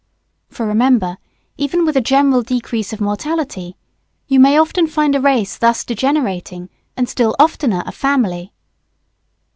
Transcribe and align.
For, 0.49 0.65
remember, 0.65 1.19
even 1.57 1.85
with 1.85 1.95
a 1.95 2.01
general 2.01 2.41
decrease 2.41 2.91
of 2.91 2.99
mortality 3.01 3.75
you 4.25 4.39
may 4.39 4.57
often 4.57 4.87
find 4.87 5.13
a 5.15 5.21
race 5.21 5.59
thus 5.59 5.83
degenerating 5.83 6.71
and 6.97 7.07
still 7.07 7.35
oftener 7.37 7.83
a 7.85 7.91
family. 7.91 8.51